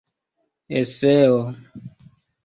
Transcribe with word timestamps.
eseo 0.79 1.39